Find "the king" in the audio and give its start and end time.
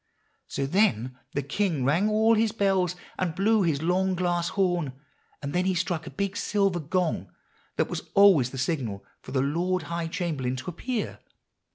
1.33-1.85